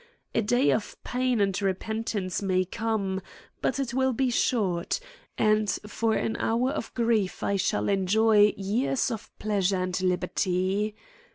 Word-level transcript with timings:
A 0.33 0.41
day 0.41 0.71
of 0.71 0.97
pain 1.03 1.39
and 1.39 1.61
re' 1.61 1.73
pentance 1.75 2.41
may 2.41 2.65
come, 2.65 3.21
but 3.61 3.77
it 3.77 3.93
will 3.93 4.13
be 4.13 4.31
short; 4.31 4.99
and 5.37 5.69
* 5.81 5.83
for 5.85 6.15
an 6.15 6.35
hour 6.37 6.71
of 6.71 6.91
grief 6.95 7.43
I 7.43 7.55
shall 7.55 7.87
enjoy 7.87 8.51
years 8.57 9.11
of 9.11 9.29
plea 9.37 9.61
* 9.61 9.61
sure 9.61 9.79
and 9.83 10.01
liberty. 10.01 10.95